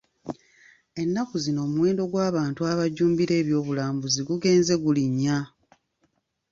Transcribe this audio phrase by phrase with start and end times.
[1.01, 5.37] Ennaku zino omuwendo gw'abantu abajjumbira eby'obulambuzi gugenze gulinnya.